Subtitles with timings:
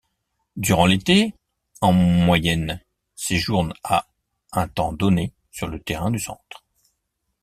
[0.55, 1.35] Durant l'été,
[1.79, 2.81] en moyenne
[3.15, 4.07] séjournent à
[4.51, 6.65] un temps donné sur le terrain du centre.